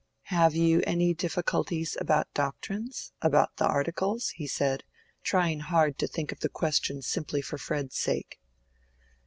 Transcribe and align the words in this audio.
"Have 0.33 0.55
you 0.55 0.81
any 0.87 1.13
difficulties 1.13 1.95
about 2.01 2.33
doctrines—about 2.33 3.57
the 3.57 3.67
Articles?" 3.67 4.29
he 4.29 4.47
said, 4.47 4.83
trying 5.21 5.59
hard 5.59 5.99
to 5.99 6.07
think 6.07 6.31
of 6.31 6.39
the 6.39 6.49
question 6.49 7.03
simply 7.03 7.43
for 7.43 7.59
Fred's 7.59 7.99
sake. 7.99 8.39